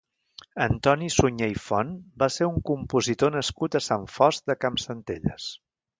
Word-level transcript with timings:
Antoni 0.63 1.09
Suñé 1.15 1.49
i 1.55 1.59
Font 1.65 1.91
va 2.23 2.29
ser 2.37 2.47
un 2.53 2.57
compositor 2.71 3.35
nascut 3.39 3.77
a 3.77 3.83
Sant 3.89 4.09
Fost 4.19 4.51
de 4.53 4.57
Campsentelles. 4.65 5.47